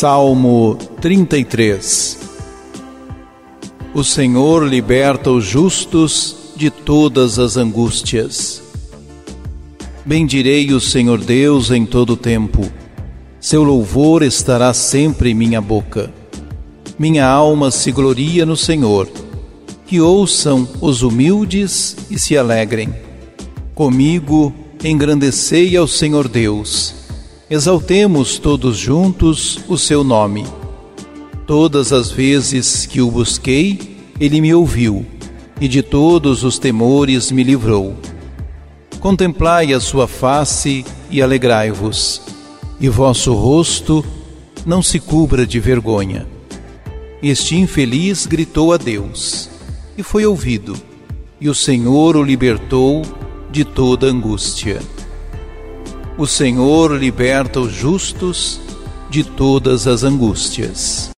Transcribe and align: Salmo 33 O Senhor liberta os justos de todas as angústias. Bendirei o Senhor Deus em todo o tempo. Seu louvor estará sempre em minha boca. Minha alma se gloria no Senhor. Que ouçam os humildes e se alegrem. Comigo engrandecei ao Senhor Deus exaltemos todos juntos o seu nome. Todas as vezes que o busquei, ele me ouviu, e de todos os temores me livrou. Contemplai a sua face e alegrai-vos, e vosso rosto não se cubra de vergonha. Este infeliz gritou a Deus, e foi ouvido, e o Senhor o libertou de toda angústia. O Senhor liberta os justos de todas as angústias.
Salmo 0.00 0.78
33 1.02 2.18
O 3.92 4.02
Senhor 4.02 4.66
liberta 4.66 5.30
os 5.30 5.44
justos 5.44 6.54
de 6.56 6.70
todas 6.70 7.38
as 7.38 7.58
angústias. 7.58 8.62
Bendirei 10.02 10.72
o 10.72 10.80
Senhor 10.80 11.18
Deus 11.18 11.70
em 11.70 11.84
todo 11.84 12.14
o 12.14 12.16
tempo. 12.16 12.66
Seu 13.38 13.62
louvor 13.62 14.22
estará 14.22 14.72
sempre 14.72 15.32
em 15.32 15.34
minha 15.34 15.60
boca. 15.60 16.10
Minha 16.98 17.26
alma 17.26 17.70
se 17.70 17.92
gloria 17.92 18.46
no 18.46 18.56
Senhor. 18.56 19.06
Que 19.84 20.00
ouçam 20.00 20.66
os 20.80 21.02
humildes 21.02 21.94
e 22.10 22.18
se 22.18 22.38
alegrem. 22.38 22.88
Comigo 23.74 24.50
engrandecei 24.82 25.76
ao 25.76 25.86
Senhor 25.86 26.26
Deus 26.26 26.99
exaltemos 27.50 28.38
todos 28.38 28.76
juntos 28.76 29.58
o 29.66 29.76
seu 29.76 30.04
nome. 30.04 30.46
Todas 31.48 31.92
as 31.92 32.08
vezes 32.08 32.86
que 32.86 33.00
o 33.00 33.10
busquei, 33.10 33.96
ele 34.20 34.40
me 34.40 34.54
ouviu, 34.54 35.04
e 35.60 35.66
de 35.66 35.82
todos 35.82 36.44
os 36.44 36.60
temores 36.60 37.32
me 37.32 37.42
livrou. 37.42 37.96
Contemplai 39.00 39.72
a 39.72 39.80
sua 39.80 40.06
face 40.06 40.84
e 41.10 41.20
alegrai-vos, 41.20 42.22
e 42.80 42.88
vosso 42.88 43.34
rosto 43.34 44.04
não 44.64 44.80
se 44.80 45.00
cubra 45.00 45.44
de 45.44 45.58
vergonha. 45.58 46.28
Este 47.20 47.56
infeliz 47.56 48.26
gritou 48.26 48.72
a 48.72 48.76
Deus, 48.76 49.50
e 49.98 50.04
foi 50.04 50.24
ouvido, 50.24 50.76
e 51.40 51.48
o 51.48 51.54
Senhor 51.54 52.16
o 52.16 52.22
libertou 52.22 53.02
de 53.50 53.64
toda 53.64 54.06
angústia. 54.06 54.80
O 56.20 56.26
Senhor 56.26 56.98
liberta 56.98 57.60
os 57.60 57.72
justos 57.72 58.60
de 59.08 59.24
todas 59.24 59.86
as 59.86 60.04
angústias. 60.04 61.12